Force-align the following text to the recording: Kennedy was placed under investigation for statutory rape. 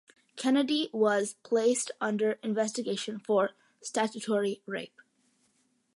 Kennedy 0.35 0.89
was 0.91 1.35
placed 1.43 1.91
under 2.01 2.39
investigation 2.41 3.19
for 3.19 3.51
statutory 3.81 4.59
rape. 4.65 4.99